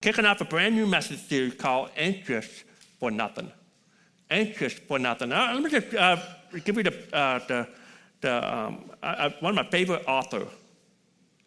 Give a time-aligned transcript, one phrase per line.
[0.00, 2.64] kicking off a brand new message series called Anxious
[2.98, 3.52] for Nothing.
[4.30, 5.30] Anxious for Nothing.
[5.30, 6.16] Uh, let me just uh,
[6.64, 7.68] give you the, uh, the,
[8.22, 8.90] the um,
[9.40, 10.48] one of my favorite authors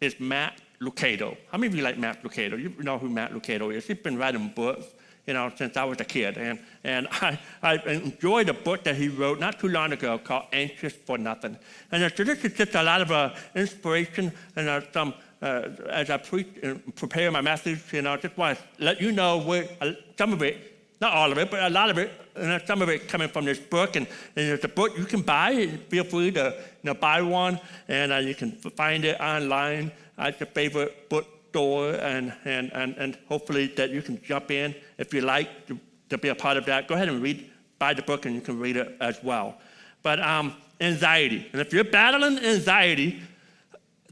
[0.00, 1.36] is Max Lucado.
[1.50, 2.60] How many of you like Max Lucado?
[2.60, 3.86] You know who Max Lucado is.
[3.86, 4.86] He's been writing books,
[5.26, 6.36] you know, since I was a kid.
[6.36, 10.44] And, and I, I enjoyed a book that he wrote not too long ago called
[10.52, 11.58] Anxious for Nothing.
[11.90, 15.14] And so this is just a lot of uh, inspiration and uh, some
[15.44, 19.00] uh, as I pre- uh, prepare my message, you know, I just want to let
[19.00, 20.56] you know where uh, some of it,
[21.02, 23.44] not all of it, but a lot of it, and some of it coming from
[23.44, 23.96] this book.
[23.96, 25.66] And, and it's a book you can buy.
[25.90, 30.40] Feel free to you know, buy one, and uh, you can find it online at
[30.40, 35.20] your favorite bookstore, and, and, and, and hopefully that you can jump in if you
[35.20, 36.88] like to, to be a part of that.
[36.88, 39.58] Go ahead and read, buy the book, and you can read it as well.
[40.02, 43.20] But um, anxiety, and if you're battling anxiety,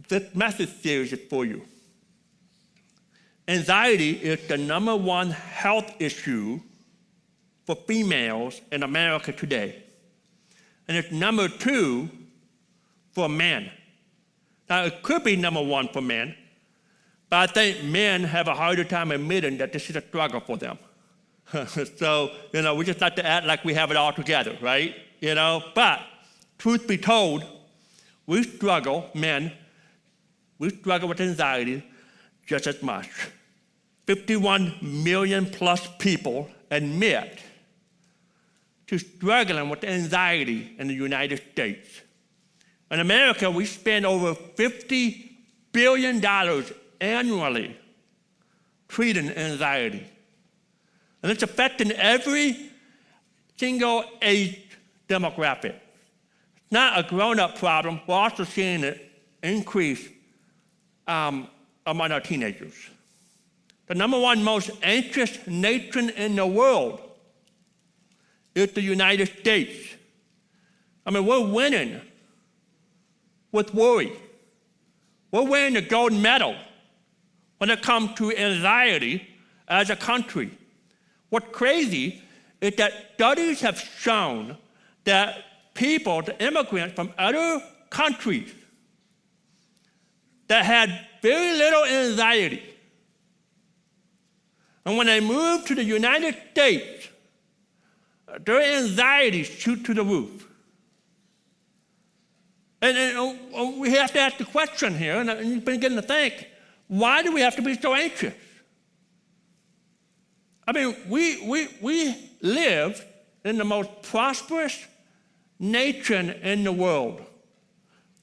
[0.09, 1.62] this message series is for you.
[3.48, 6.60] Anxiety is the number one health issue
[7.66, 9.82] for females in America today.
[10.88, 12.09] And it's number two
[13.13, 13.71] for men.
[14.68, 16.35] Now, it could be number one for men,
[17.29, 20.57] but I think men have a harder time admitting that this is a struggle for
[20.57, 20.79] them.
[21.96, 24.95] so, you know, we just like to act like we have it all together, right?
[25.21, 26.01] You know, but
[26.59, 27.45] truth be told,
[28.26, 29.52] we struggle, men,
[30.63, 31.82] we struggle with anxiety
[32.46, 33.10] just as much.
[34.07, 37.41] 51 million plus people admit
[38.87, 42.02] to struggling with anxiety in the United States.
[42.93, 45.32] In America, we spend over $50
[45.73, 46.24] billion
[47.01, 47.76] annually
[48.87, 50.07] treating anxiety.
[51.24, 52.71] And it's affecting every
[53.57, 54.60] single age
[55.09, 55.74] demographic.
[55.74, 59.10] It's not a grown up problem, we're also seeing it
[59.43, 60.09] increase
[61.06, 61.48] um,
[61.86, 62.74] among our teenagers.
[63.86, 67.00] The number one most anxious nation in the world
[68.54, 69.94] is the United States.
[71.04, 72.00] I mean, we're winning
[73.50, 74.12] with worry.
[75.30, 76.54] We're winning the gold medal
[77.58, 79.26] when it comes to anxiety
[79.68, 80.50] as a country.
[81.30, 82.22] What's crazy
[82.60, 84.56] is that studies have shown
[85.04, 88.52] that people, the immigrants from other countries,
[90.52, 92.62] that had very little anxiety.
[94.84, 97.08] And when they moved to the United States,
[98.44, 100.46] their anxiety shoot to the roof.
[102.82, 106.46] And, and, we have to ask the question here, and you've been getting to think,
[106.86, 108.34] why do we have to be so anxious?
[110.68, 113.02] I mean, we, we, we live
[113.42, 114.86] in the most prosperous
[115.58, 117.22] nation in the world.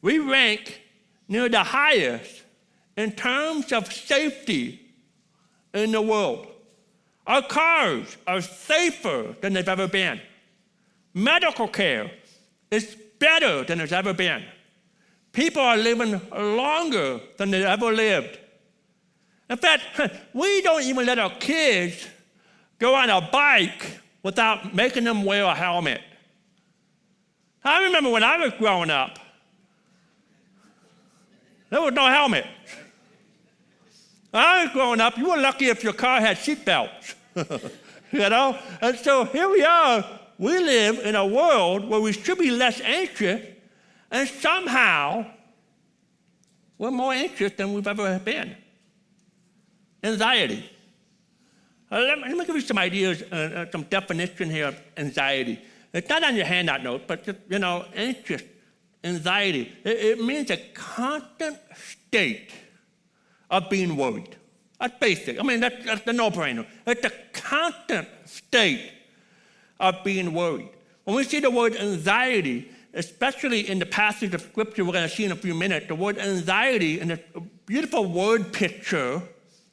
[0.04, 0.82] We rank
[1.30, 2.44] near the highest
[2.98, 4.82] in terms of safety
[5.74, 6.48] in the world.
[7.26, 10.20] Our cars are safer than they've ever been.
[11.14, 12.12] Medical care
[12.72, 14.44] is better than it's ever been.
[15.32, 18.40] People are living longer than they ever lived.
[19.50, 19.84] In fact,
[20.34, 22.08] we don't even let our kids
[22.80, 26.02] go on a bike without making them wear a helmet.
[27.64, 29.20] I remember when I was growing up,
[31.70, 32.46] there was no helmet.
[34.34, 37.16] I was growing up, you were lucky if your car had seat belts.
[37.36, 38.58] you know?
[38.82, 40.06] And so here we are.
[40.38, 43.46] We live in a world where we should be less anxious,
[44.10, 45.26] and somehow
[46.78, 48.56] we're more anxious than we've ever been.
[50.02, 50.70] Anxiety.
[51.92, 54.80] Uh, let, me, let, me, give you some ideas, uh, uh, some definition here of
[54.96, 55.60] anxiety.
[55.92, 58.44] It's not on your handout note, but just, you know, anxious
[59.04, 59.72] anxiety.
[59.84, 62.52] It, it means a constant state
[63.50, 64.36] of being worried.
[64.80, 65.40] That's basic.
[65.40, 66.66] I mean, that's, that's the no brainer.
[66.86, 68.92] It's a constant state
[69.80, 70.70] of being worried.
[71.04, 75.16] When we see the word anxiety, especially in the passage of scripture we're going to
[75.16, 77.20] see in a few minutes, the word anxiety in a
[77.66, 79.22] beautiful word picture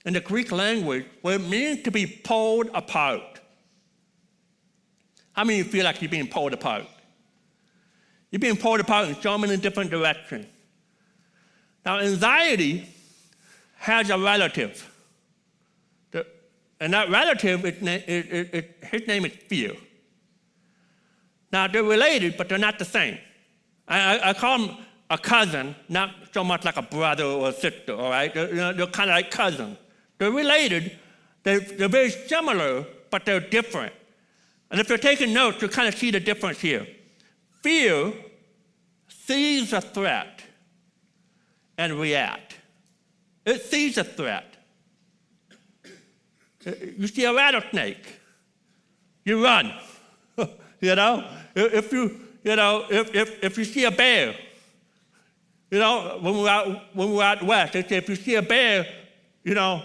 [0.05, 3.41] in the Greek language where it means to be pulled apart.
[5.33, 6.84] How many of you feel like you're being pulled apart?
[8.36, 10.44] You're being pulled apart in so many different directions.
[11.86, 12.86] Now, anxiety
[13.77, 14.86] has a relative.
[16.78, 19.72] and that relative, it, it, it, his name is fear.
[21.50, 23.16] Now, they're related, but they're not the same.
[23.88, 24.77] I, I, I, call them
[25.09, 28.34] a cousin, not so much like a brother or a sister, all right?
[28.34, 29.78] They're, you know, they're kind of like cousins.
[30.18, 30.98] They're related,
[31.42, 33.94] they're, they're very similar, but they're different.
[34.71, 36.86] And if you're taking notes, you'll kind of see the difference here.
[37.62, 38.12] Fear
[39.09, 40.43] sees a threat
[41.79, 42.57] and react.
[43.45, 44.57] It sees a threat.
[46.97, 48.07] you see a rattlesnake,
[49.25, 49.73] you run.
[50.81, 54.35] you know, if you, you know, if, if, if you see a bear,
[55.71, 58.43] you know, when we're out, when we're out west, they say if you see a
[58.43, 58.87] bear,
[59.43, 59.83] you know,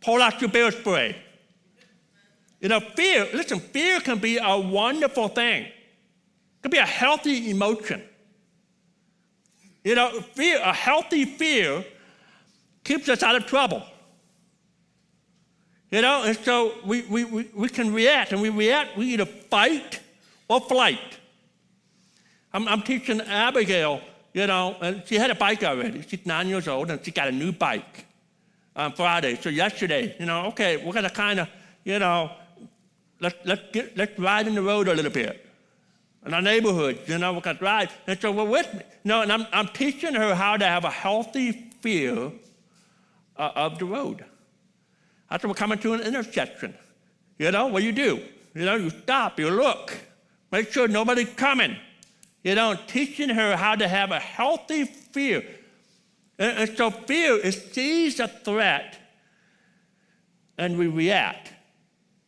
[0.00, 1.16] pull out your bear spray.
[2.60, 5.64] You know, fear, listen, fear can be a wonderful thing.
[5.64, 8.02] It can be a healthy emotion.
[9.84, 11.84] You know, fear, a healthy fear
[12.82, 13.82] keeps us out of trouble.
[15.90, 19.26] You know, and so we, we, we, we can react, and we react, we either
[19.26, 20.00] fight
[20.48, 21.18] or flight.
[22.52, 24.00] I'm, I'm teaching Abigail,
[24.32, 26.02] you know, and she had a bike already.
[26.02, 28.06] She's nine years old, and she got a new bike
[28.74, 29.36] on Friday.
[29.36, 31.48] So yesterday, you know, okay, we're going to kind of,
[31.84, 32.32] you know,
[33.20, 35.43] let's, let's, get, let's ride in the road a little bit.
[36.26, 37.90] In our neighborhood, you know, can ride.
[38.06, 38.80] And so we're with me.
[39.04, 42.32] Know, and I'm, I'm teaching her how to have a healthy fear
[43.36, 44.24] uh, of the road.
[45.30, 46.74] After we're coming to an intersection,
[47.38, 48.22] you know, what do you do?
[48.54, 49.92] You know, you stop, you look,
[50.50, 51.76] make sure nobody's coming.
[52.42, 55.44] You know, teaching her how to have a healthy fear.
[56.38, 58.98] And, and so fear is sees a threat
[60.56, 61.50] and we react.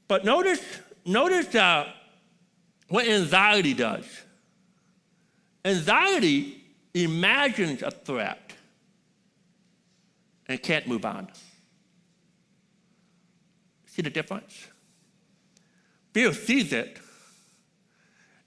[0.09, 0.61] But notice,
[1.05, 1.93] notice uh,
[2.89, 4.07] what anxiety does.
[5.65, 8.53] Anxiety imagines a threat
[10.47, 11.29] and can't move on.
[13.87, 14.69] See the difference?
[16.13, 16.99] Fear sees it,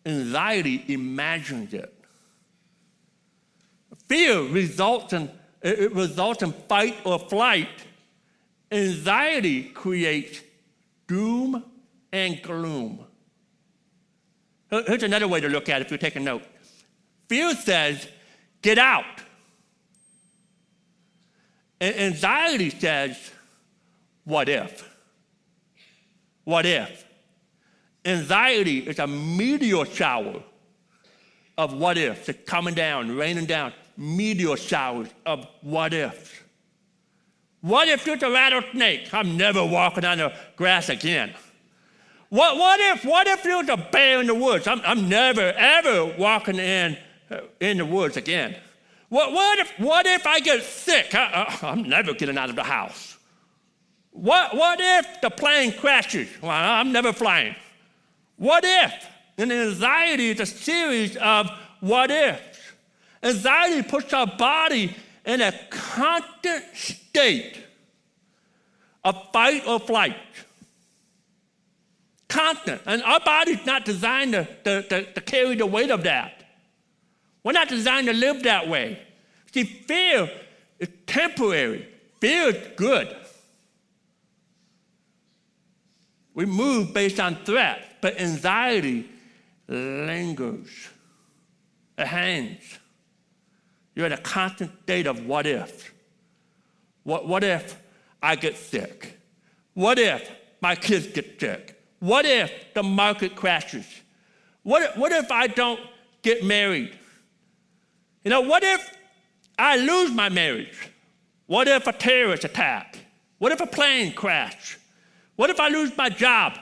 [0.06, 1.94] anxiety imagines it.
[4.08, 5.30] Fear results in,
[5.62, 7.70] it results in fight or flight.
[8.72, 10.42] Anxiety creates
[11.08, 11.64] doom
[12.12, 13.06] and gloom.
[14.70, 16.44] Here's another way to look at it if you're taking note.
[17.28, 18.08] Fear says,
[18.62, 19.06] get out.
[21.82, 23.32] And anxiety says,
[24.26, 24.88] what if?
[26.44, 27.06] What if?
[28.06, 30.44] Anxiety is a meteor shower
[31.58, 32.30] of what ifs.
[32.30, 36.32] It's coming down, raining down, meteor showers of what ifs.
[37.62, 39.14] What if there's a rattlesnake?
[39.14, 41.34] I'm never walking on the grass again.
[42.30, 44.68] What, what if what if there's a bear in the woods?
[44.68, 46.98] I'm, I'm never ever walking in
[47.32, 48.56] uh, in the woods again.
[49.10, 51.14] What, what if what if I get sick?
[51.16, 53.18] I, am never getting out of the house.
[54.12, 56.30] What what if the plane crashes?
[56.42, 57.56] Well, I'm never flying.
[58.38, 58.94] What if?
[59.38, 61.50] And anxiety is a series of
[61.80, 62.60] what ifs.
[63.24, 64.96] Anxiety puts our body
[65.26, 67.58] in a constant state
[69.04, 70.16] of fight or flight.
[72.30, 72.82] Constant.
[72.86, 76.44] And our body's not designed to, to, to, to carry the weight of that.
[77.44, 79.00] We're not designed to live that way.
[79.52, 80.30] See, fear
[80.78, 81.88] is temporary,
[82.22, 83.16] fear is good.
[86.36, 89.10] We move based on threat, but anxiety
[89.68, 90.70] lingers.
[91.98, 92.80] It hangs.
[93.96, 95.94] You're in a constant state of what if.
[97.04, 97.78] What, what if
[98.22, 99.18] I get sick?
[99.74, 100.30] What if
[100.62, 101.79] my kids get sick?
[102.00, 103.86] What if the market crashes?
[104.64, 105.80] What, what if I don't
[106.22, 106.98] get married?
[108.24, 108.98] You know, what if
[109.58, 110.90] I lose my marriage?
[111.48, 113.00] What if a terrorist attack?
[113.38, 114.78] What if a plane crash?
[115.36, 116.58] What if I lose my job?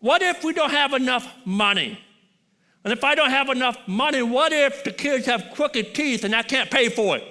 [0.00, 1.98] What if we don't have enough money?
[2.84, 6.34] And if I don't have enough money, what if the kids have crooked teeth and
[6.34, 7.24] I can't pay for it?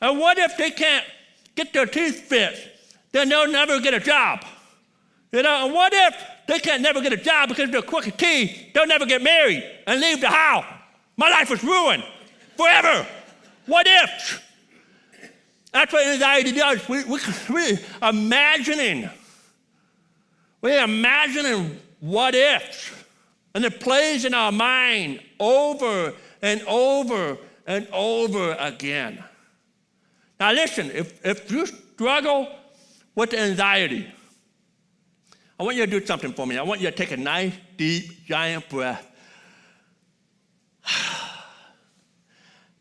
[0.00, 1.04] And what if they can't
[1.54, 2.62] get their teeth fixed?
[3.12, 4.44] Then they'll never get a job.
[5.36, 6.16] You know, and what if
[6.46, 8.72] they can't never get a job because their crooked teeth?
[8.72, 10.64] They'll never get married and leave the house.
[11.18, 12.02] My life is ruined
[12.56, 13.06] forever.
[13.66, 14.42] What if?
[15.72, 16.88] That's what anxiety does.
[16.88, 17.18] We, we,
[17.50, 19.10] we're imagining.
[20.62, 22.90] We're imagining what ifs.
[23.54, 29.22] And it plays in our mind over and over and over again.
[30.40, 32.48] Now, listen, if, if you struggle
[33.14, 34.06] with anxiety,
[35.58, 36.58] I want you to do something for me.
[36.58, 39.10] I want you to take a nice, deep, giant breath.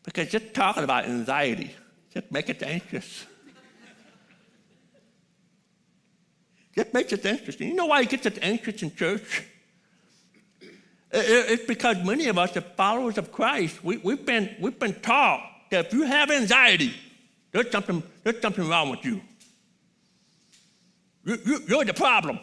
[0.03, 1.74] because just talking about anxiety
[2.13, 3.25] just makes it anxious.
[6.75, 7.60] just makes it anxious.
[7.60, 9.44] You know why you get anxious in church?
[11.12, 15.50] It's because many of us, the followers of Christ, we, we've, been, we've been taught
[15.72, 16.94] that if you have anxiety,
[17.53, 19.22] there's something, there's something wrong with you.
[21.24, 22.38] you, you you're the problem.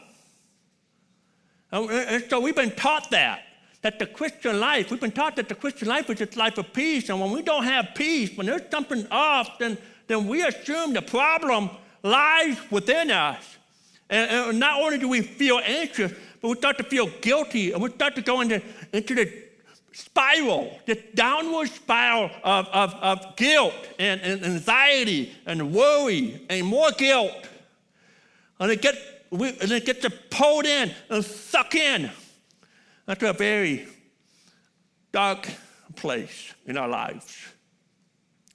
[1.72, 3.44] And so we've been taught that,
[3.80, 6.72] that the Christian life, we've been taught that the Christian life is a life of
[6.72, 7.08] peace.
[7.08, 11.02] And when we don't have peace, when there's something off, then, then we assume the
[11.02, 11.70] problem
[12.02, 13.56] lies within us.
[14.10, 17.82] And, and not only do we feel anxious, but we start to feel guilty and
[17.82, 18.60] we start to go into,
[18.92, 19.32] into the
[19.92, 26.90] spiral, the downward spiral of, of, of guilt and, and anxiety and worry and more
[26.92, 27.48] guilt.
[28.60, 28.96] And it, get,
[29.32, 32.10] we, and it gets pulled in and sucked in
[33.08, 33.86] into a very
[35.10, 35.48] dark
[35.96, 37.36] place in our lives.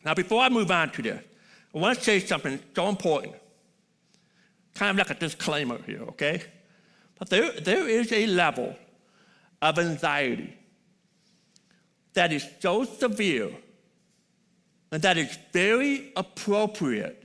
[0.06, 1.22] Now, before I move on to this,
[1.74, 3.36] I want to say something so important.
[4.76, 6.44] Kind of like a disclaimer here, okay?
[7.18, 8.76] But there, there is a level
[9.62, 10.56] of anxiety
[12.14, 13.50] that is so severe
[14.92, 17.24] and that is very appropriate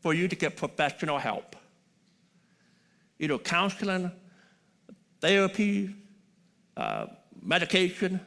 [0.00, 1.55] for you to get professional help.
[3.18, 4.10] Either counseling,
[5.20, 5.94] therapy,
[6.76, 7.06] uh,
[7.42, 8.20] medication.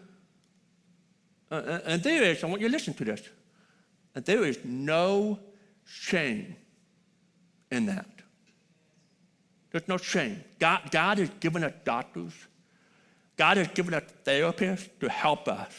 [1.52, 3.22] Uh, and there is, I want you to listen to this,
[4.16, 5.40] and there is no
[5.86, 6.56] shame
[7.72, 8.08] in that.
[9.72, 10.44] There's no shame.
[10.58, 12.34] God, God has given us doctors.
[13.38, 15.72] God has given us therapists to help us.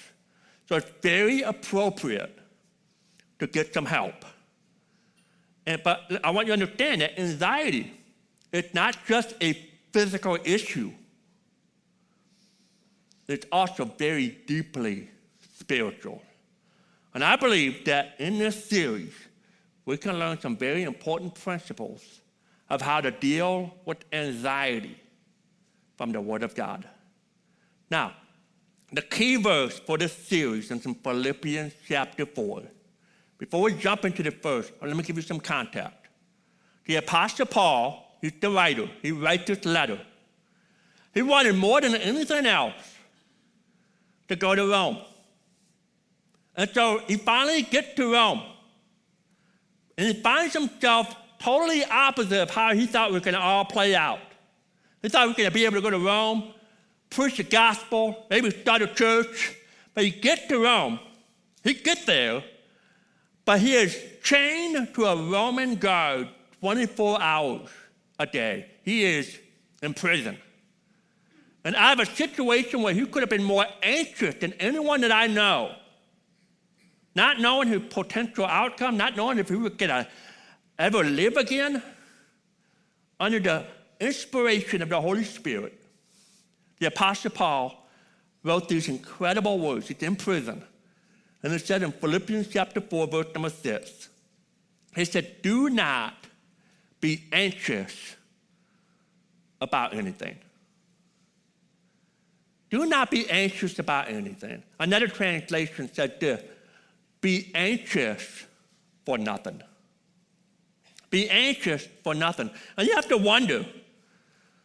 [0.69, 2.39] So it's very appropriate
[3.41, 4.25] to get some help.
[5.67, 8.00] And, but I want you to understand that anxiety
[8.53, 9.53] is not just a
[9.93, 10.93] physical issue,
[13.29, 15.09] it's also very deeply
[15.59, 16.21] spiritual.
[17.15, 19.13] And I believe that in this series,
[19.85, 22.21] we can learn some very important principles
[22.69, 24.97] of how to deal with anxiety
[25.97, 26.89] from the Word of God.
[27.91, 28.15] Now,
[28.93, 32.63] the key verse for this series is in Philippians chapter 4.
[33.39, 35.97] Before we jump into the verse, let me give you some context.
[36.87, 40.01] The Apostle Paul, he's the writer, he writes this letter.
[41.13, 42.75] He wanted more than anything else
[44.29, 44.99] to go to Rome.
[46.55, 48.43] And so he finally gets to Rome.
[49.99, 53.65] And he finds himself totally opposite of how he thought it was going to all
[53.65, 54.21] play out.
[55.03, 56.55] He thought he was going to be able to go to Rome
[57.11, 59.57] preach the gospel, maybe start a church.
[59.93, 61.01] But he gets to Rome,
[61.63, 62.43] he gets there,
[63.45, 66.29] but he is chained to a Roman guard
[66.61, 67.69] 24 hours
[68.21, 68.71] a day.
[68.85, 69.37] He is
[69.83, 70.39] in prison.
[71.65, 75.11] And I have a situation where he could have been more anxious than anyone that
[75.11, 75.75] I know.
[77.17, 80.07] Not knowing his potential outcome, not knowing if he would get a,
[80.79, 81.83] ever live again,
[83.19, 83.67] under the
[83.99, 85.81] inspiration of the Holy Spirit
[86.81, 87.87] the Apostle Paul
[88.43, 89.87] wrote these incredible words.
[89.89, 90.65] He's in prison.
[91.43, 94.09] And it said in Philippians chapter 4, verse number 6,
[94.97, 96.20] he said, Do not
[97.01, 98.17] be anxious
[99.61, 100.37] about anything.
[102.71, 104.63] Do not be anxious about anything.
[104.79, 106.43] Another translation said this
[107.21, 108.47] Be anxious
[109.05, 109.63] for nothing.
[111.11, 112.51] Be anxious for nothing.
[112.77, 113.67] And you have to wonder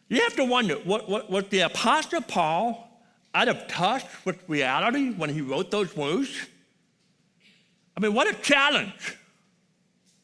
[0.08, 2.88] you have to wonder, what, what, was the Apostle Paul
[3.34, 6.30] out of touch with reality when he wrote those words?
[7.96, 9.16] I mean, what a challenge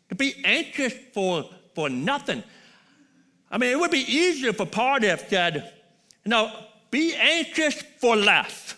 [0.09, 2.43] to be anxious for, for nothing.
[3.51, 5.73] I mean, it would be easier for Paul to have said,
[6.25, 6.51] know,
[6.91, 8.75] be anxious for less,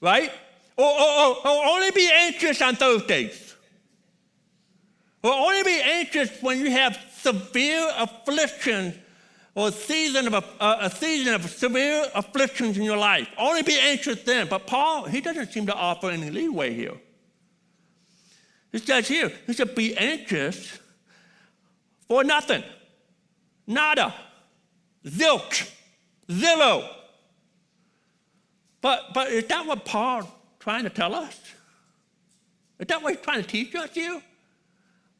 [0.00, 0.30] right?
[0.76, 3.54] Or, or, or, or only be anxious on Thursdays.
[5.22, 8.94] Or only be anxious when you have severe afflictions
[9.56, 13.26] or a season of uh, a, a, season of severe afflictions in your life.
[13.38, 14.48] Only be anxious then.
[14.48, 16.92] But Paul, he doesn't seem to offer any leeway here.
[18.70, 20.78] He says here, he said, be anxious
[22.08, 22.62] for nothing.
[23.66, 24.14] Nada.
[25.04, 25.70] Zilch.
[26.28, 26.88] Zillow.
[28.80, 31.38] But, but is that what Paul trying to tell us?
[32.78, 34.20] Is that what he's trying to teach us here?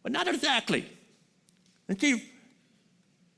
[0.02, 0.86] But not exactly.
[1.88, 2.22] And see,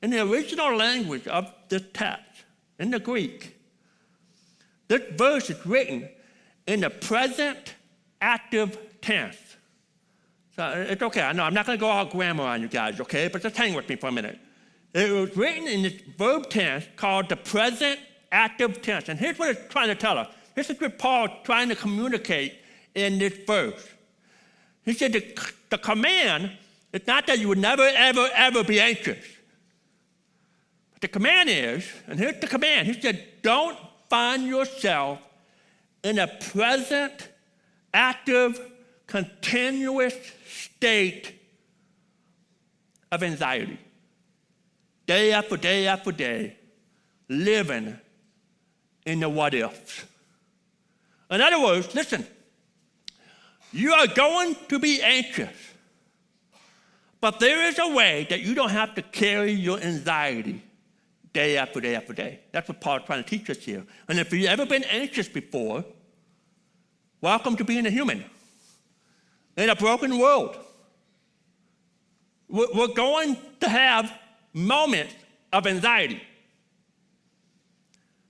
[0.03, 2.45] in the original language of this text,
[2.79, 3.57] in the Greek,
[4.89, 6.09] this verse is written
[6.67, 7.75] in the present
[8.21, 9.48] active tense.
[10.59, 11.23] So uh, it's okay.
[11.23, 13.29] I know I'm not going to go all grammar on you guys, okay?
[13.29, 14.41] But just hang with me for a minute.
[14.93, 18.01] It was written in this verb tense called the present
[18.33, 19.09] active tense.
[19.09, 20.27] And here's what it's trying to tell us.
[20.57, 22.55] This is what Paul's trying to communicate
[22.97, 23.89] in this verse.
[24.85, 26.51] He said the, the command
[26.93, 29.25] is not that you would never, ever, ever be anxious.
[30.93, 33.79] But The command is, and here's the command He said, don't
[34.11, 35.21] find yourself
[36.03, 37.29] in a present,
[37.95, 38.61] active,
[39.09, 40.15] continuous
[40.47, 41.35] state
[43.11, 43.79] of anxiety.
[45.07, 46.57] Day after day after day,
[47.29, 47.99] living
[49.05, 50.05] in the what ifs.
[51.31, 52.27] In other words, listen,
[53.73, 55.57] you are going to be anxious,
[57.21, 60.63] But there is a way that you don't have to carry your anxiety
[61.33, 62.41] day after day after day.
[62.53, 63.85] That's what Paul's trying to teach us here.
[64.09, 65.85] And if you've ever been anxious before,
[67.21, 68.25] welcome to being a human
[69.59, 70.57] in a broken world.
[72.49, 74.11] We're going to have
[74.55, 75.15] moments
[75.53, 76.23] of anxiety.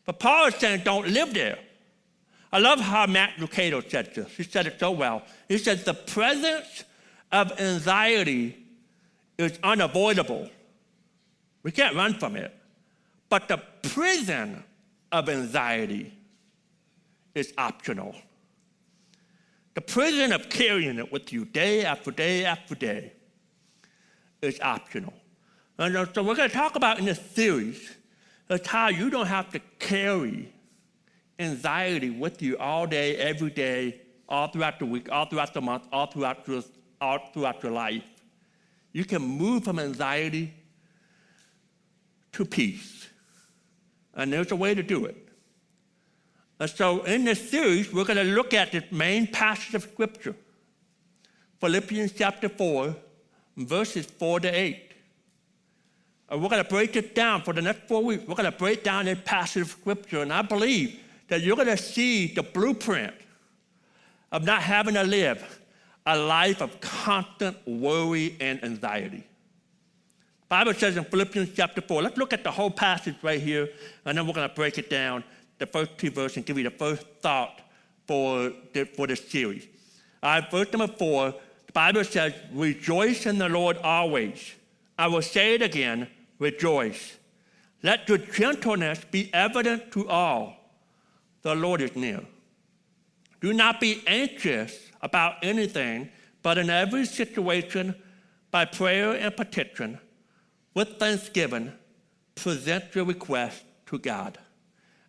[0.04, 1.58] But Paul is saying, don't live there.
[2.50, 4.34] I love how Max Lucado said this.
[4.36, 5.22] He said it so well.
[5.48, 6.84] He said, the presence
[7.30, 8.56] of anxiety
[9.36, 10.48] is unavoidable.
[11.62, 12.56] We can't run from it.
[13.28, 14.64] But the prison
[15.12, 16.14] of anxiety
[17.34, 18.16] is optional.
[19.78, 23.12] The prison of carrying it with you day after day after day
[24.42, 25.12] is optional.
[25.78, 27.94] And uh, so we're going to talk about in this series
[28.50, 30.52] uh, is how you don't have to carry
[31.38, 35.84] anxiety with you all day, every day, all throughout the week, all throughout the month,
[35.92, 36.64] all throughout your,
[37.00, 38.02] all throughout your life.
[38.90, 40.54] You can move from anxiety
[42.32, 43.06] to peace.
[44.12, 45.27] And there's a way to do it.
[46.60, 50.34] And so in this series, we're going to look at the main passage of Scripture
[51.60, 52.94] Philippians chapter 4,
[53.56, 54.92] verses 4 to 8.
[56.30, 58.24] And we're going to break it down for the next four weeks.
[58.28, 60.22] We're going to break down this passage of Scripture.
[60.22, 63.14] And I believe that you're going to see the blueprint
[64.30, 65.60] of not having to live
[66.06, 69.26] a life of constant worry and anxiety.
[70.48, 73.68] Bible says in Philippians chapter 4, let's look at the whole passage right here,
[74.06, 75.22] and then we're going to break it down,
[75.58, 77.60] the first two verses, and give you the first thought
[78.06, 79.66] for, the, for this series.
[80.22, 81.34] All right, verse number 4,
[81.66, 84.54] the Bible says, Rejoice in the Lord always.
[84.98, 87.16] I will say it again, rejoice.
[87.82, 90.56] Let your gentleness be evident to all.
[91.42, 92.20] The Lord is near.
[93.40, 96.10] Do not be anxious about anything,
[96.42, 97.94] but in every situation,
[98.50, 100.00] by prayer and petition,
[100.74, 101.72] with thanksgiving,
[102.34, 104.38] present your request to God.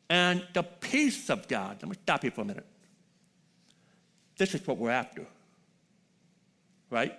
[0.09, 2.65] And the peace of God, let me stop here for a minute.
[4.37, 5.25] This is what we're after,
[6.89, 7.17] right?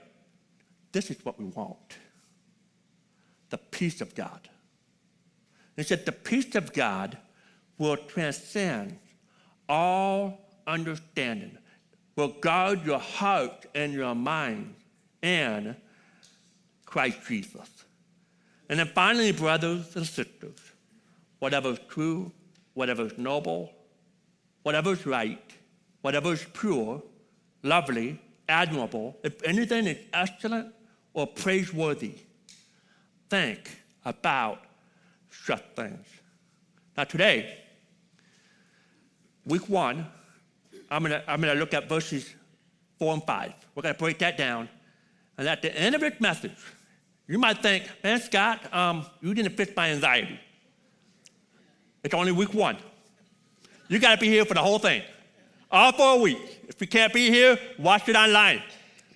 [0.93, 1.97] This is what we want
[3.51, 4.49] the peace of God.
[5.77, 7.19] He said, The peace of God
[7.79, 8.99] will transcend
[9.69, 11.59] all understanding,
[12.17, 14.75] will guard your heart and your mind
[15.23, 15.77] and
[16.87, 17.69] Christ Jesus.
[18.69, 20.59] And then finally, brothers and sisters,
[21.39, 22.33] whatever is true,
[22.81, 23.71] whatever is noble,
[24.63, 25.53] whatever is right,
[26.01, 27.03] whatever is pure,
[27.63, 30.73] lovely, admirable, if anything is excellent
[31.13, 32.15] or praiseworthy,
[33.29, 33.71] think
[34.07, 34.63] about
[35.31, 36.07] such things.
[36.97, 37.59] Now, today,
[39.45, 40.07] week one,
[40.91, 42.35] I'm going to I'm gonna look at verses
[42.99, 43.53] four and five.
[43.75, 44.71] We're going to break that down.
[45.37, 46.57] And at the end of this message,
[47.29, 50.41] you might think, man, Scott, um, you didn't fix my anxiety.
[52.03, 52.77] It's only week one.
[53.89, 55.03] You got to be here for the whole thing.
[55.71, 56.51] All four weeks.
[56.69, 58.63] If you can't be here, watch it online.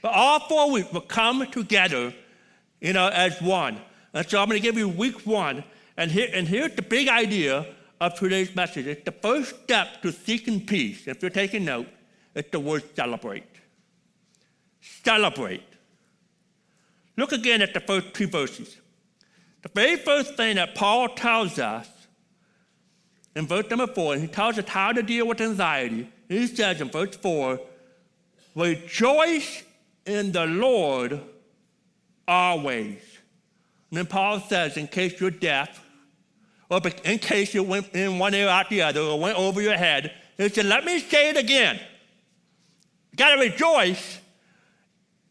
[0.03, 2.13] But all four weeks will come together,
[2.81, 3.81] you know, as one.
[4.13, 5.65] And so I'm going to give you week one.
[5.97, 7.67] And, here, and here's the big idea
[8.01, 8.87] of today's message.
[8.87, 11.07] It's the first step to seeking peace.
[11.07, 11.87] If you're taking note,
[12.35, 13.45] it's the word celebrate.
[14.81, 15.63] Celebrate.
[17.17, 18.77] Look again at the first two verses.
[19.63, 21.89] The very first thing that Paul tells us
[23.37, 26.81] in verse number four, and he tells us how to deal with anxiety, he says
[26.81, 27.61] in verse four,
[28.55, 29.63] rejoice
[30.07, 31.21] in the Lord
[32.29, 33.01] always.
[33.91, 35.81] And then Paul says, in case you're deaf,
[36.71, 39.77] or in case you went in one ear out the other, or went over your
[39.77, 41.79] head, he said, let me say it again.
[43.13, 44.19] You got to rejoice,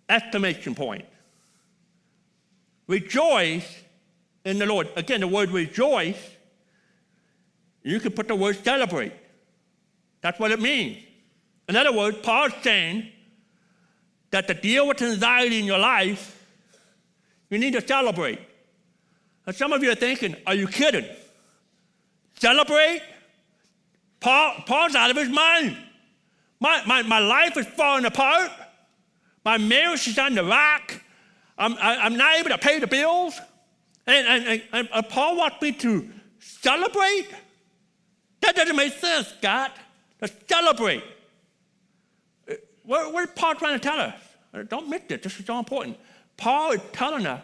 [0.07, 1.05] exclamation point.
[2.87, 3.81] Rejoice
[4.45, 4.87] in the Lord.
[4.95, 6.17] Again, the word rejoice,
[7.83, 9.13] you can put the word celebrate.
[10.21, 11.03] That's what it means.
[11.67, 13.09] In other words, Paul's saying
[14.31, 16.47] that to deal with anxiety in your life,
[17.49, 18.39] you need to celebrate.
[19.45, 21.05] And some of you are thinking, are you kidding?
[22.39, 23.01] Celebrate?
[24.19, 25.77] Paul, Paul's out of his mind.
[26.59, 28.49] My, my, my life is falling apart.
[29.43, 30.93] My marriage is on the rock.
[31.57, 33.39] I'm, I, am i am not able to pay the bills.
[34.07, 37.27] And, and, and, and Paul wants me to celebrate?
[38.43, 39.71] That doesn't make sense, Scott.
[40.21, 41.03] To celebrate.
[42.83, 44.15] What, what is Paul trying to tell us?
[44.53, 45.21] Uh, don't miss this.
[45.21, 45.97] This is so important.
[46.35, 47.41] Paul is telling us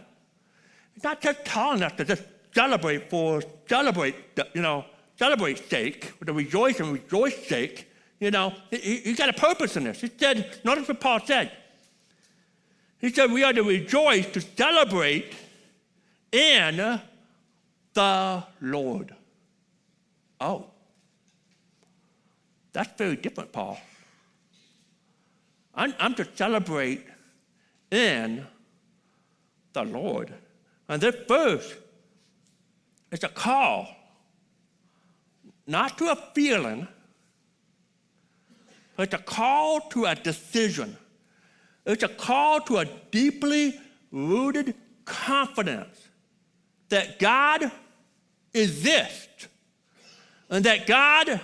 [0.93, 4.15] he's not just telling us to just celebrate for celebrate,
[4.53, 4.83] you know,
[5.17, 7.87] celebrate sake, the rejoice and rejoice sake.
[8.19, 10.01] You know, he, he got a purpose in this.
[10.01, 11.53] He said, notice what Paul said.
[12.99, 15.33] He said we are to rejoice, to celebrate
[16.33, 16.99] in
[17.93, 19.15] the Lord.
[20.41, 20.65] Oh,
[22.73, 23.79] that's very different, Paul.
[25.73, 27.05] I'm, I'm to celebrate
[27.91, 28.45] in
[29.73, 30.33] the Lord.
[30.87, 31.73] And this verse
[33.11, 33.87] is a call,
[35.65, 36.87] not to a feeling,
[38.95, 40.97] but it's a call to a decision.
[41.85, 43.79] It's a call to a deeply
[44.11, 46.09] rooted confidence
[46.89, 47.71] that God
[48.53, 49.47] exists
[50.49, 51.39] and that God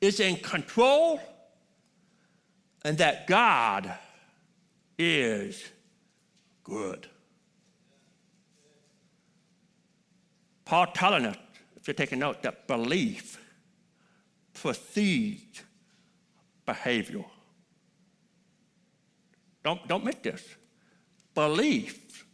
[0.00, 1.20] is in control
[2.84, 3.92] and that God
[4.98, 5.64] is
[6.64, 7.08] good.
[10.64, 11.36] Paul telling us,
[11.76, 13.42] if you're taking note, that belief
[14.52, 15.62] precedes
[16.66, 17.24] behavior.
[19.64, 20.44] Don't, don't miss this.
[21.34, 22.24] Belief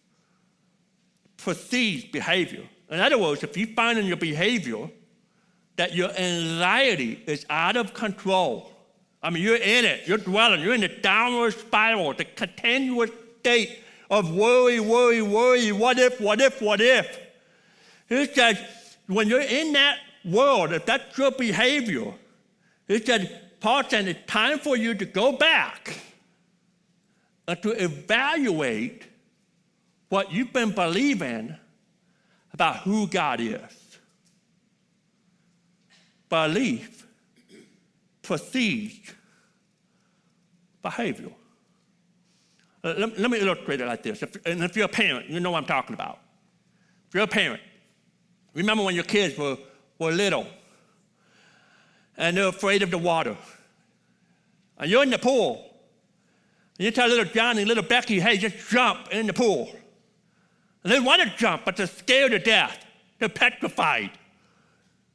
[1.37, 2.65] precedes behavior.
[2.91, 4.89] In other words, if you find in your behavior
[5.77, 8.73] that your anxiety is out of control,
[9.23, 13.11] I mean, you're in it, you're dwelling, you're in the downward spiral, the continuous
[13.41, 13.79] state
[14.11, 17.19] of worry, worry, worry, what if, what if, what if.
[18.09, 18.59] It says,
[19.07, 22.13] when you're in that world, if that's your behavior,
[22.87, 25.99] it said, Paul said, it's time for you to go back
[27.49, 29.05] and to evaluate
[30.11, 31.57] what you've been believing
[32.53, 33.61] about who God is.
[36.29, 37.07] Belief
[38.23, 39.13] precedes
[40.83, 41.31] behavior.
[42.83, 44.23] Uh, let, let, me illustrate it like this.
[44.23, 46.19] If, and if you're a parent, you know what I'm talking about.
[47.09, 47.63] If you're a parent,
[48.53, 49.57] remember when your kids were,
[49.99, 50.47] were little
[52.17, 53.37] and they're afraid of the water.
[54.79, 55.71] And you're in the pool.
[56.79, 59.71] And you tell little Johnny, little Becky, hey, just jump in the pool.
[60.83, 62.85] And they want to jump, but they're scared to death.
[63.19, 64.11] They're petrified.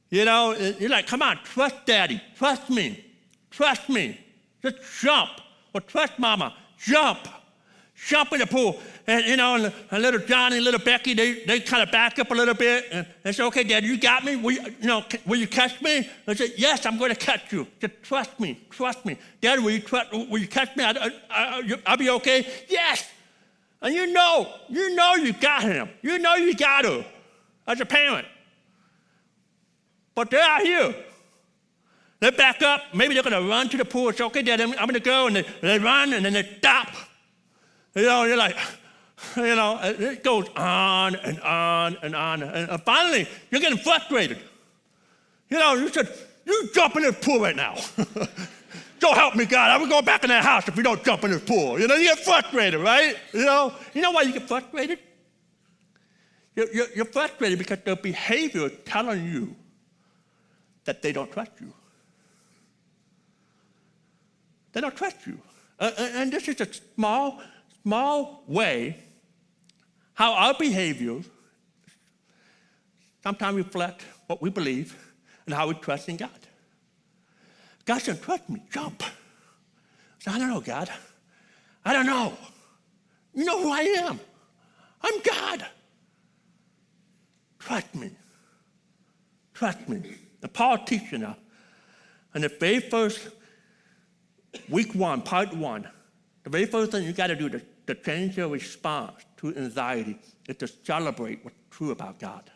[0.09, 3.03] You know, you're like, come on, trust daddy, trust me,
[3.51, 4.19] trust me.
[4.61, 5.29] Just jump.
[5.73, 7.27] Or trust mama, jump.
[8.07, 8.79] Jump in the pool.
[9.05, 12.31] And, you know, and, and little Johnny, little Becky, they, they kind of back up
[12.31, 14.35] a little bit and they say, okay, Dad, you got me?
[14.37, 16.09] Will you, you know, will you catch me?
[16.27, 17.67] I said, yes, I'm going to catch you.
[17.81, 19.17] Just trust me, trust me.
[19.41, 20.83] Dad, will you, trust, will you catch me?
[20.85, 22.47] I, I, I'll be okay?
[22.69, 23.07] Yes.
[23.81, 25.89] And you know, you know you got him.
[26.01, 27.05] You know you got her
[27.67, 28.27] as a parent.
[30.19, 30.93] But they're out here.
[32.19, 32.81] They back up.
[32.93, 34.11] Maybe they're going to run to the pool.
[34.19, 35.27] Okay, Dad, I'm, I'm going to go.
[35.27, 36.89] And they, they run and then they stop.
[37.95, 38.57] You know, you're like,
[39.37, 42.43] you know, it goes on and on and on.
[42.43, 44.39] And finally, you're getting frustrated.
[45.47, 46.13] You know, you said,
[46.45, 47.77] you jump in this pool right now.
[48.99, 49.71] don't help me, God.
[49.71, 51.79] I will go back in that house if you don't jump in this pool.
[51.79, 53.15] You know, you get frustrated, right?
[53.31, 54.99] You know, you know why you get frustrated?
[56.57, 59.55] You're, you're, you're frustrated because their behavior is telling you
[60.89, 61.71] that they don't trust you.
[64.71, 65.37] They don't trust you.
[65.79, 67.39] Uh, and this is a small,
[67.83, 68.97] small way
[70.15, 71.25] how our behaviors
[73.21, 74.97] sometimes reflect what we believe
[75.45, 76.41] and how we trust in God.
[77.85, 79.03] God said, trust me, jump.
[79.03, 79.11] I
[80.17, 80.89] said, I don't know, God.
[81.85, 82.33] I don't know.
[83.35, 84.19] You know who I am.
[85.03, 85.67] I'm God.
[87.59, 88.09] Trust me.
[89.53, 90.01] Trust me.
[90.41, 91.35] The us.
[92.33, 93.29] And the very first
[94.69, 95.87] week one, part one,
[96.43, 100.17] the very first thing you got to do to, to change your response to anxiety
[100.47, 102.49] is to celebrate what's true about God.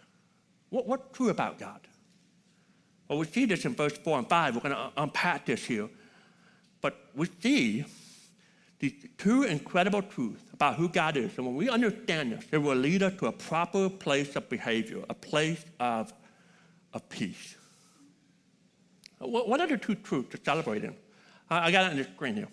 [0.70, 1.80] What, what's true about God?
[3.08, 4.56] Well, we see this in verse 4 and 5.
[4.56, 5.90] We're going to unpack this here.
[6.82, 7.86] But we see
[8.80, 11.38] these two incredible truths about who God is.
[11.38, 15.04] And when we understand this, it will lead us to a proper place of behavior,
[15.10, 16.14] a place of,
[16.94, 17.56] of peace.
[19.26, 20.96] What are the two truths to celebrate in?
[21.50, 22.48] I got it on the screen here.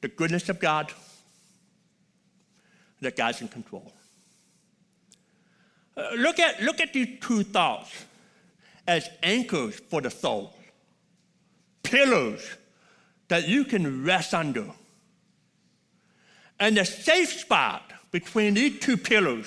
[0.00, 0.92] The goodness of God,
[3.00, 3.92] that God's in control.
[5.96, 8.04] Uh, look, at, look at these two thoughts
[8.86, 10.54] as anchors for the soul,
[11.82, 12.56] pillars
[13.28, 14.66] that you can rest under.
[16.58, 19.46] And the safe spot between these two pillars,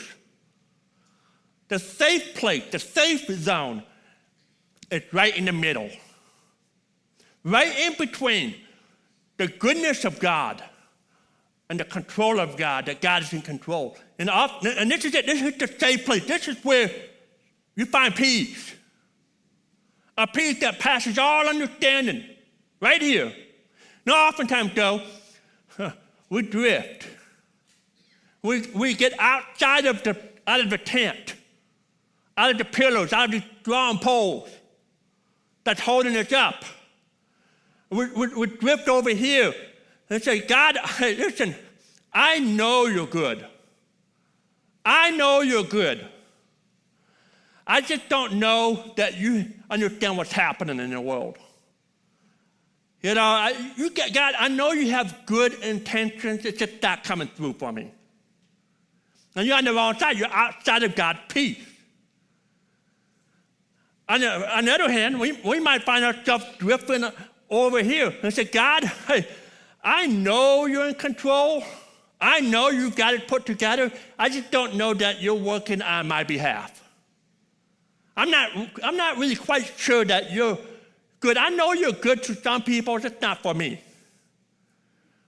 [1.68, 3.84] the safe place, the safe zone,
[4.92, 5.90] is right in the middle.
[7.44, 8.56] Right in between
[9.38, 10.64] the goodness of God
[11.70, 13.98] and the control of God, that God is in control.
[14.20, 16.26] And, often, and this is it, this is the safe place.
[16.26, 16.92] This is where
[17.76, 18.74] you find peace
[20.18, 22.24] a peace that passes all understanding,
[22.80, 23.34] right here.
[24.06, 25.02] Now, oftentimes, though,
[26.30, 27.08] we drift
[28.42, 31.36] We, we get outside of the, out of the tent,
[32.38, 34.50] out of the pillars, out of the drum poles
[35.66, 36.64] that's holding us up.
[37.90, 39.54] We, we, we drift over here
[40.10, 41.56] and say, God, listen,
[42.14, 43.46] I know you're good.
[44.86, 46.08] I know you're good.
[47.68, 51.38] I just don't know that you understand what's happening in the world.
[53.02, 56.46] You know, I, you get, God, I know you have good intentions.
[56.46, 57.92] It's just not coming through for me.
[59.36, 60.18] And you're on the wrong side.
[60.18, 61.58] You're outside of God's peace.
[64.08, 67.06] On the, on the other hand, we, we might find ourselves drifting
[67.50, 69.28] over here and say, God, hey,
[69.84, 71.64] I know you're in control.
[72.22, 73.92] I know you've got it put together.
[74.18, 76.84] I just don't know that you're working on my behalf.
[78.18, 78.50] I'm not,
[78.84, 80.58] I'm not really quite sure that you're
[81.20, 81.38] good.
[81.38, 83.82] I know you're good to some people, just not for me.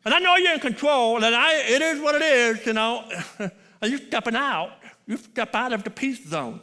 [0.05, 3.03] And I know you're in control, and I, it is what it is, you know.
[3.39, 4.71] and you're stepping out.
[5.05, 6.61] You step out of the peace zone.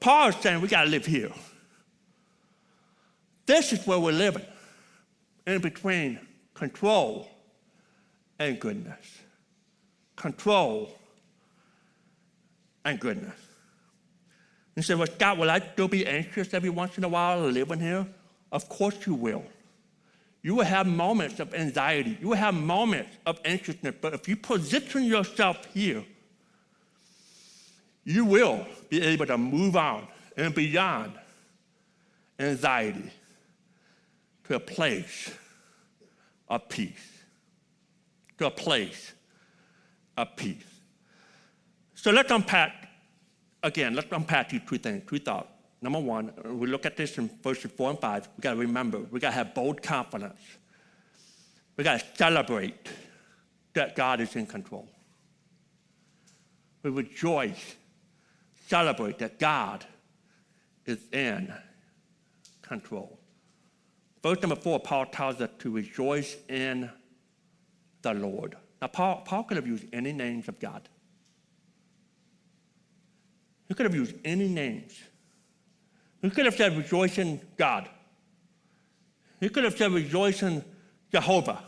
[0.00, 1.32] Paul is saying we got to live here.
[3.46, 4.44] This is where we're living,
[5.46, 6.18] in between
[6.54, 7.28] control
[8.38, 9.18] and goodness.
[10.16, 10.90] Control
[12.84, 13.38] and goodness.
[14.76, 17.80] You say, well, Scott, will I still be anxious every once in a while living
[17.80, 18.06] here?
[18.50, 19.44] Of course you will.
[20.42, 22.18] You will have moments of anxiety.
[22.20, 23.94] You will have moments of anxiousness.
[24.00, 26.04] But if you position yourself here,
[28.04, 31.12] you will be able to move on and beyond
[32.38, 33.10] anxiety
[34.44, 35.30] to a place
[36.48, 37.10] of peace.
[38.38, 39.12] To a place
[40.16, 40.64] of peace.
[41.94, 42.88] So let's unpack,
[43.62, 45.48] again, let's unpack these two things, two thoughts.
[45.80, 48.28] Number one, we look at this in verses four and five.
[48.36, 50.40] We got to remember, we got to have bold confidence.
[51.76, 52.88] We got to celebrate
[53.74, 54.88] that God is in control.
[56.82, 57.76] We rejoice,
[58.66, 59.84] celebrate that God
[60.86, 61.52] is in
[62.62, 63.18] control.
[64.22, 66.90] Verse number four, Paul tells us to rejoice in
[68.02, 68.56] the Lord.
[68.80, 70.88] Now, Paul, Paul could have used any names of God.
[73.68, 74.98] He could have used any names.
[76.22, 77.88] He could have said, rejoice in God.
[79.40, 80.64] He could have said, rejoice in
[81.12, 81.62] Jehovah.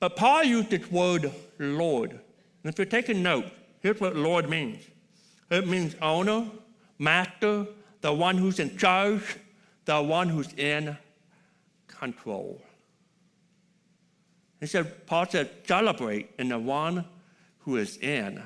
[0.00, 2.10] But Paul used this word Lord.
[2.10, 2.20] And
[2.72, 3.46] if you're taking note,
[3.80, 4.84] here's what Lord means
[5.54, 6.46] it means owner,
[6.98, 7.66] master,
[8.00, 9.36] the one who's in charge,
[9.84, 10.96] the one who's in
[11.86, 12.60] control.
[14.60, 17.04] He said, Paul said, celebrate in the one
[17.58, 18.42] who is in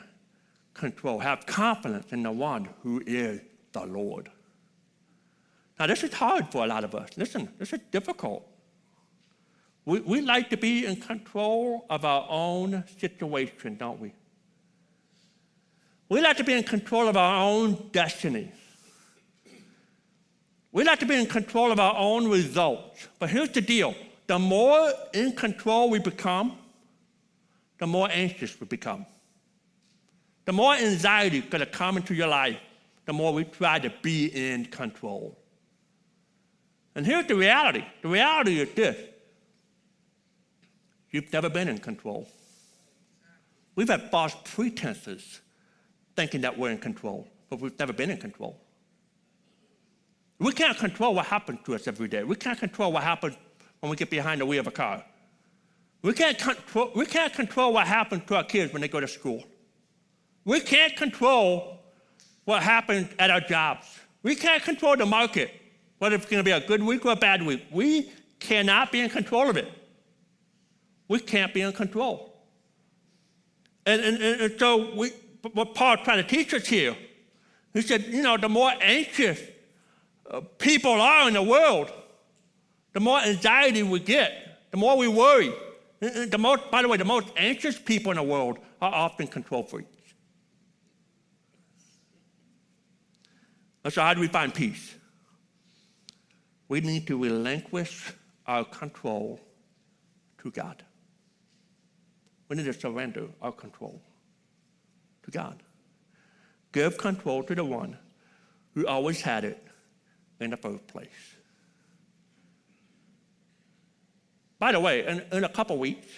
[0.74, 1.18] control.
[1.20, 3.40] Have confidence in the one who is
[3.72, 4.30] the Lord.
[5.78, 7.10] Now, this is hard for a lot of us.
[7.16, 8.44] Listen, this is difficult.
[9.84, 14.12] We, we like to be in control of our own situation, don't we?
[16.08, 18.50] We like to be in control of our own destiny.
[20.72, 23.08] We like to be in control of our own results.
[23.18, 23.94] But here's the deal
[24.26, 26.56] the more in control we become,
[27.78, 29.06] the more anxious we become.
[30.44, 32.58] The more anxiety is going to come into your life,
[33.04, 35.36] the more we try to be in control.
[36.94, 38.96] And here's the reality the reality is this
[41.10, 42.26] you've never been in control.
[43.74, 45.40] We've had false pretenses
[46.18, 48.60] thinking that we're in control, but we've never been in control.
[50.40, 52.24] We can't control what happens to us every day.
[52.24, 53.36] We can't control what happens
[53.78, 55.04] when we get behind the wheel of a car.
[56.02, 59.06] We can't, control, we can't control what happens to our kids when they go to
[59.06, 59.44] school.
[60.44, 61.78] We can't control
[62.46, 63.86] what happens at our jobs.
[64.24, 65.52] We can't control the market,
[65.98, 67.64] whether it's going to be a good week or a bad week.
[67.70, 69.70] We cannot be in control of it.
[71.06, 72.34] We can't be in control.
[73.86, 76.96] And, and, and so we, what Paul's trying to teach us here,
[77.72, 79.40] he said, you know, the more anxious
[80.30, 81.92] uh, people are in the world,
[82.92, 85.52] the more anxiety we get, the more we worry.
[86.00, 89.64] The most, by the way, the most anxious people in the world are often control
[89.64, 89.88] freaks.
[93.88, 94.94] So, how do we find peace?
[96.68, 98.12] We need to relinquish
[98.46, 99.40] our control
[100.42, 100.84] to God.
[102.48, 104.00] We need to surrender our control
[105.30, 105.62] to God.
[106.72, 107.96] Give control to the one
[108.74, 109.62] who always had it
[110.40, 111.08] in the first place.
[114.58, 116.08] By the way, in, in a couple weeks,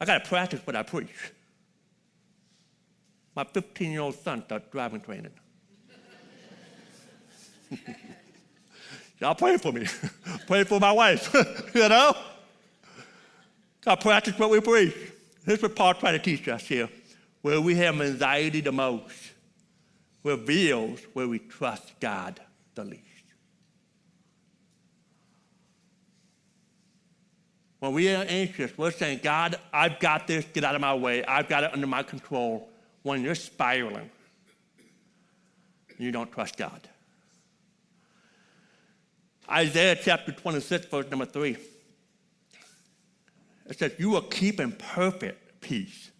[0.00, 1.32] I got to practice what I preach.
[3.34, 5.32] My 15 year old son started driving training.
[9.20, 9.86] Y'all pray for me.
[10.46, 11.34] pray for my wife,
[11.74, 12.14] you know?
[13.82, 14.94] So practice what we preach.
[15.44, 16.88] This is what Paul tried to teach us here.
[17.42, 19.32] Where we have anxiety the most
[20.24, 22.40] reveals where we trust God
[22.74, 23.02] the least.
[27.80, 31.24] When we are anxious, we're saying, God, I've got this, get out of my way.
[31.24, 32.68] I've got it under my control.
[33.02, 34.10] When you're spiraling,
[35.96, 36.88] you don't trust God.
[39.50, 41.56] Isaiah chapter 26, verse number 3.
[43.66, 46.10] It says, You will keep in perfect peace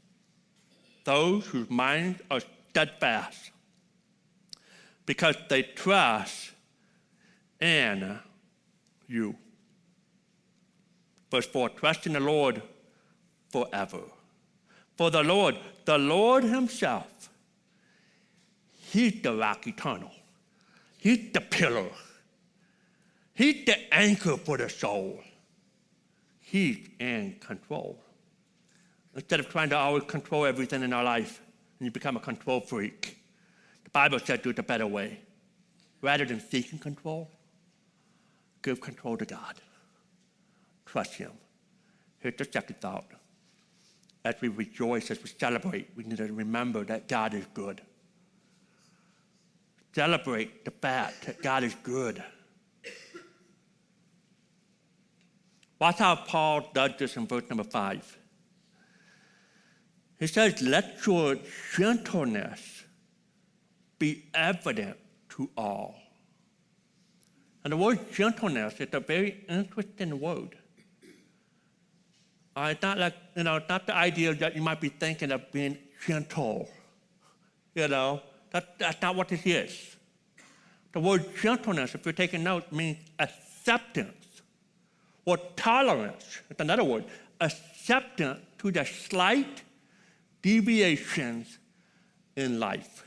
[1.09, 3.51] those whose minds are steadfast
[5.07, 6.51] because they trust
[7.59, 8.19] in
[9.07, 9.35] you.
[11.31, 12.61] Verse 4 Trust in the Lord
[13.49, 14.03] forever.
[14.99, 17.31] For the Lord, the Lord Himself,
[18.71, 20.11] He's the rock eternal.
[20.99, 21.89] He's the pillar.
[23.33, 25.21] He's the anchor for the soul.
[26.39, 27.99] He's in control.
[29.19, 31.43] Instead of trying to always control everything in our life,
[31.79, 33.19] and you become a control freak.
[33.83, 35.19] The Bible says do it a better way.
[36.01, 37.29] Rather than seeking control,
[38.63, 39.57] give control to God.
[40.87, 41.33] Trust Him.
[42.21, 43.07] Here's the second thought.
[44.25, 47.81] As we rejoice, as we celebrate, we need to remember that God is good.
[49.97, 52.23] Celebrate the fact that God is good.
[55.81, 58.17] Watch how Paul does this in verse number five.
[60.19, 61.37] He says, Let your
[61.77, 62.85] gentleness
[63.99, 64.97] be evident
[65.31, 65.97] to all.
[67.65, 70.57] And the word gentleness is a very interesting word.
[72.57, 75.53] Uh, it's not like, you know, not the idea that you might be thinking of
[75.53, 76.69] being gentle.
[77.75, 79.97] You know, that, that's not what this is.
[80.93, 84.43] The word gentleness, if you're taking notes, means acceptance
[85.25, 86.41] or tolerance.
[86.51, 87.05] It's another word.
[87.41, 89.63] Acceptance to the slight
[90.43, 91.59] deviations
[92.37, 93.05] in life.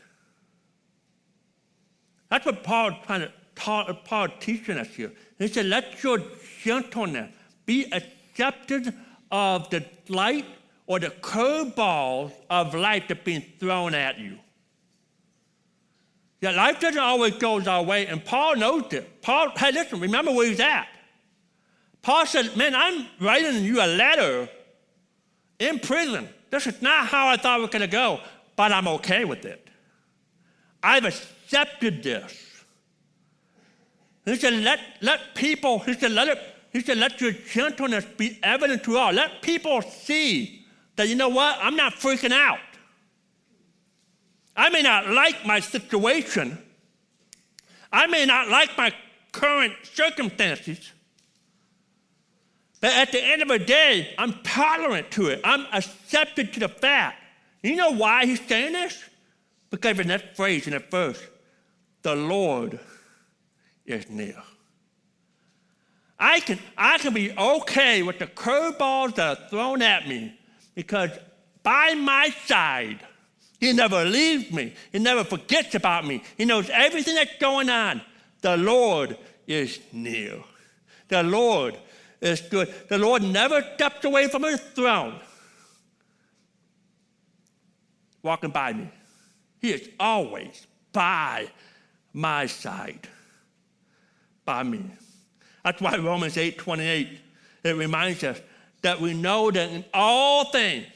[2.29, 5.11] That's what Paul trying to taught, Paul teaching us here.
[5.37, 6.23] He said, "Let your
[6.63, 7.31] gentleness
[7.65, 8.93] be accepted
[9.31, 10.45] of the light
[10.87, 14.39] or the curveballs of life that being thrown at you."
[16.41, 19.21] Yeah, life doesn't always go our way, and Paul knows it.
[19.21, 20.87] Paul, hey, listen, remember where he's at.
[22.01, 24.49] Paul said, Man, I'm writing you a letter
[25.59, 26.27] in prison.
[26.51, 28.19] This is not how I thought it was going to go,
[28.55, 29.69] but I'm okay with it.
[30.83, 32.63] I've accepted this.
[34.25, 36.37] He said, let, let people, he said, let it,
[36.71, 39.11] he said, let your gentleness be evident to all.
[39.11, 42.59] Let people see that, you know what, I'm not freaking out.
[44.55, 46.57] I may not like my situation.
[47.91, 48.93] I may not like my
[49.31, 50.91] current circumstances.
[52.81, 55.39] But at the end of the day, I'm tolerant to it.
[55.43, 57.17] I'm accepted to the fact.
[57.61, 59.03] You know why he's saying this?
[59.69, 61.21] Because in that phrase in the verse,
[62.01, 62.79] the Lord
[63.85, 64.41] is near.
[66.19, 70.37] I can, I can be okay with the curveballs that are thrown at me
[70.75, 71.11] because
[71.63, 72.99] by my side,
[73.59, 74.73] he never leaves me.
[74.91, 76.23] He never forgets about me.
[76.37, 78.01] He knows everything that's going on.
[78.41, 80.43] The Lord is near.
[81.07, 81.77] The Lord
[82.21, 82.73] is good.
[82.87, 85.19] The Lord never stepped away from his throne
[88.23, 88.89] walking by me.
[89.59, 91.49] He is always by
[92.13, 93.07] my side,
[94.45, 94.83] by me.
[95.63, 97.19] That's why Romans 8 28,
[97.63, 98.39] it reminds us
[98.81, 100.87] that we know that in all things,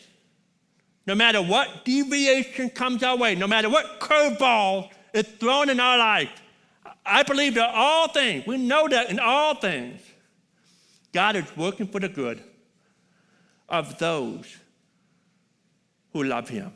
[1.05, 5.97] no matter what deviation comes our way, no matter what curveball is thrown in our
[5.97, 6.29] life,
[7.05, 10.01] I believe that all things, we know that in all things,
[11.15, 12.43] God is working for the good
[13.69, 14.53] of those
[16.11, 16.73] who love Him.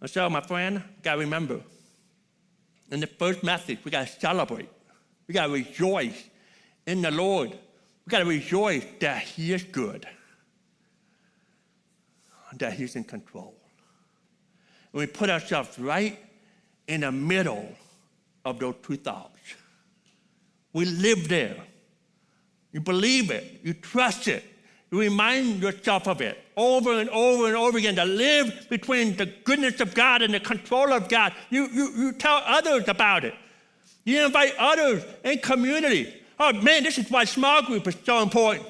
[0.00, 1.60] And so, my friend, got to remember
[2.90, 4.68] in the first message, we got to celebrate.
[5.28, 6.24] We got to rejoice
[6.88, 7.50] in the Lord.
[7.50, 10.04] We got to rejoice that He is good,
[12.58, 13.54] that He's in control.
[14.92, 16.18] And we put ourselves right
[16.88, 17.68] in the middle
[18.44, 19.38] of those two thoughts.
[20.72, 21.58] We live there.
[22.76, 24.44] You believe it, you trust it,
[24.90, 29.24] you remind yourself of it over and over and over again to live between the
[29.24, 31.32] goodness of God and the control of God.
[31.48, 33.34] You, you, you tell others about it.
[34.04, 36.14] You invite others in community.
[36.38, 38.66] Oh man, this is why small group is so important.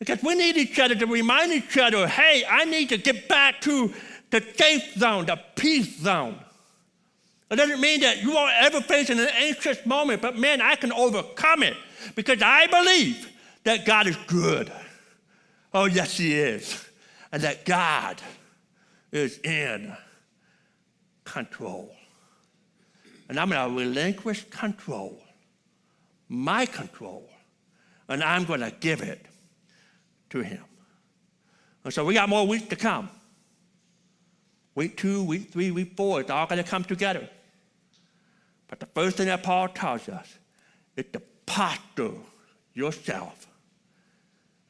[0.00, 3.60] Because we need each other to remind each other hey, I need to get back
[3.60, 3.94] to
[4.30, 6.40] the safe zone, the peace zone.
[7.52, 10.90] It doesn't mean that you won't ever face an anxious moment, but man, I can
[10.90, 11.76] overcome it
[12.14, 13.30] because I believe
[13.64, 14.70] that God is good.
[15.74, 16.84] Oh, yes, He is.
[17.32, 18.22] And that God
[19.12, 19.96] is in
[21.24, 21.94] control.
[23.28, 25.20] And I'm going to relinquish control,
[26.28, 27.28] my control,
[28.08, 29.26] and I'm going to give it
[30.30, 30.62] to Him.
[31.84, 33.10] And so we got more weeks to come.
[34.74, 37.28] Week two, week three, week four, it's all going to come together.
[38.68, 40.38] But the first thing that Paul tells us
[40.96, 42.12] is to posture
[42.74, 43.46] yourself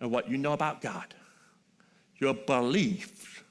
[0.01, 1.15] and what you know about God.
[2.19, 3.43] Your beliefs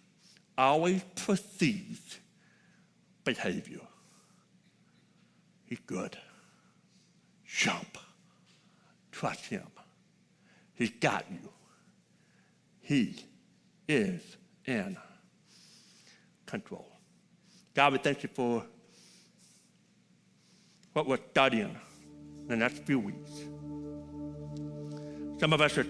[0.57, 2.19] always precedes
[3.23, 3.81] behavior.
[5.65, 6.17] He's good.
[7.45, 7.97] Jump.
[9.11, 9.67] Trust him.
[10.73, 11.49] He's got you.
[12.81, 13.25] He
[13.87, 14.21] is
[14.65, 14.97] in
[16.45, 16.87] control.
[17.73, 18.63] God, we thank you for
[20.93, 21.75] what we're studying
[22.45, 23.31] in the next few weeks.
[25.39, 25.87] Some of us are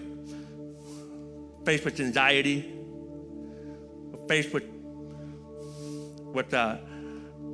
[1.66, 2.72] faced with anxiety,
[4.26, 4.64] faced with,
[6.32, 6.78] with uh,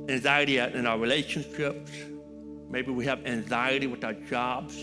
[0.07, 1.91] anxiety in our relationships.
[2.69, 4.81] Maybe we have anxiety with our jobs.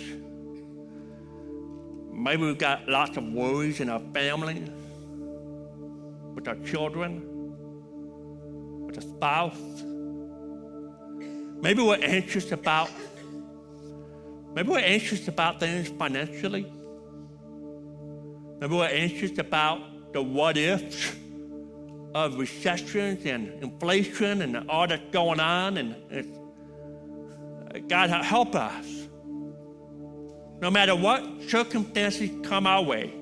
[2.13, 4.63] Maybe we've got lots of worries in our family,
[6.35, 7.23] with our children,
[8.87, 9.83] with a spouse.
[11.63, 12.91] Maybe we're anxious about
[14.55, 16.71] maybe we're anxious about things financially.
[18.61, 21.15] Maybe we're anxious about the what ifs
[22.15, 25.79] of recessions and inflation and all that's going on.
[25.79, 25.97] And
[27.89, 29.09] God, help us.
[30.61, 33.15] No matter what circumstances come our way,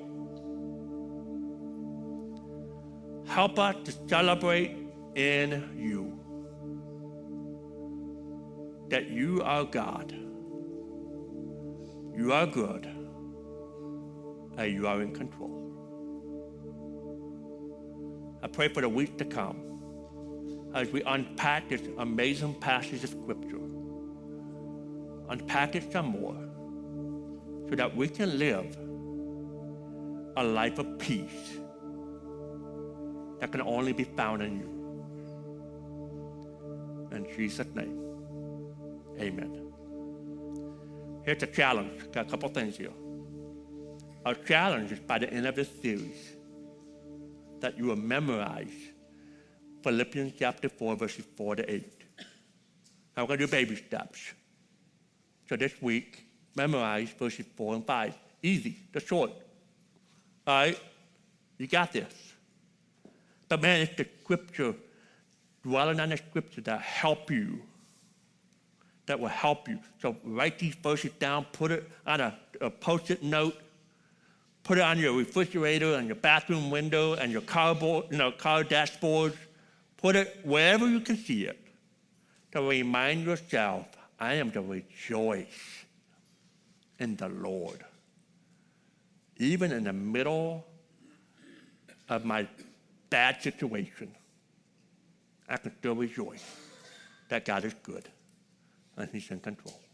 [3.26, 4.76] help us to celebrate
[5.14, 6.18] in you
[8.88, 10.14] that you are God,
[12.18, 12.84] you are good,
[14.56, 15.54] and you are in control.
[18.42, 23.60] I pray for the week to come as we unpack this amazing passage of Scripture.
[25.28, 26.34] Unpack it some more
[27.68, 28.76] so that we can live
[30.36, 31.60] a life of peace
[33.38, 34.68] that can only be found in you.
[37.12, 37.96] In Jesus' name,
[39.20, 39.67] amen.
[41.28, 42.10] Here's a challenge.
[42.10, 42.94] Got a couple things here.
[44.24, 46.32] Our challenge is by the end of this series
[47.60, 48.72] that you will memorize
[49.82, 51.92] Philippians chapter 4, verses 4 to 8.
[53.14, 54.32] Now we're going to do baby steps.
[55.46, 56.24] So this week,
[56.56, 58.14] memorize verses 4 and 5.
[58.42, 59.30] Easy, the short.
[60.46, 60.80] All right?
[61.58, 62.32] You got this.
[63.50, 64.74] But man, it's the scripture,
[65.62, 67.60] dwelling on the scripture that help you.
[69.08, 69.80] That will help you.
[70.00, 73.56] So write these verses down, put it on a, a post-it note,
[74.68, 78.30] Put it on your refrigerator, on your bathroom window, and your car, board, you know,
[78.30, 79.32] car dashboard.
[79.96, 81.58] Put it wherever you can see it
[82.52, 83.86] to remind yourself,
[84.20, 85.86] I am to rejoice
[86.98, 87.82] in the Lord.
[89.38, 90.66] Even in the middle
[92.10, 92.46] of my
[93.08, 94.14] bad situation,
[95.48, 96.44] I can still rejoice
[97.30, 98.06] that God is good
[98.98, 99.87] and He's in control.